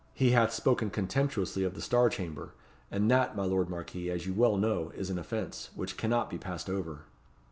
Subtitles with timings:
[0.15, 2.55] He hath spoken contemptuously of the Star Chamber,
[2.89, 6.39] and that, my lord Marquis, as you well know, is an offence, which cannot be
[6.39, 7.01] passed over."